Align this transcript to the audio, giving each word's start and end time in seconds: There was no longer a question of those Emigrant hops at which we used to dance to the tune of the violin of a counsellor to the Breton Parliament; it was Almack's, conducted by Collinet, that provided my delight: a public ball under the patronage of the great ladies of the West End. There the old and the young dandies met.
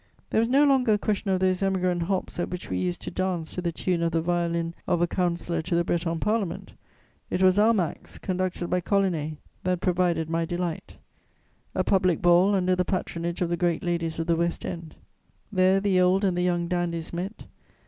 There 0.31 0.39
was 0.39 0.49
no 0.49 0.63
longer 0.65 0.93
a 0.93 0.97
question 0.97 1.29
of 1.29 1.39
those 1.39 1.61
Emigrant 1.61 2.01
hops 2.01 2.39
at 2.39 2.49
which 2.49 2.71
we 2.71 2.79
used 2.79 3.03
to 3.03 3.11
dance 3.11 3.53
to 3.53 3.61
the 3.61 3.71
tune 3.71 4.01
of 4.01 4.09
the 4.11 4.19
violin 4.19 4.73
of 4.87 4.99
a 4.99 5.05
counsellor 5.05 5.61
to 5.61 5.75
the 5.75 5.83
Breton 5.83 6.19
Parliament; 6.19 6.73
it 7.29 7.43
was 7.43 7.59
Almack's, 7.59 8.17
conducted 8.17 8.67
by 8.67 8.81
Collinet, 8.81 9.37
that 9.63 9.79
provided 9.79 10.27
my 10.27 10.43
delight: 10.43 10.97
a 11.75 11.83
public 11.83 12.19
ball 12.19 12.55
under 12.55 12.75
the 12.75 12.83
patronage 12.83 13.43
of 13.43 13.49
the 13.49 13.57
great 13.57 13.83
ladies 13.83 14.17
of 14.17 14.25
the 14.25 14.35
West 14.35 14.65
End. 14.65 14.95
There 15.51 15.79
the 15.79 16.01
old 16.01 16.23
and 16.23 16.35
the 16.35 16.41
young 16.41 16.67
dandies 16.67 17.13
met. 17.13 17.45